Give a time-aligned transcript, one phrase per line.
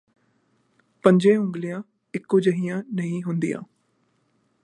[1.03, 1.81] ਪੰਜੇ ਉਂਗਲਾਂ
[2.13, 3.61] ਇਕੋ ਜਿਹੀਆਂ ਨਹੀਂ ਹੁੰਦੀਆਂ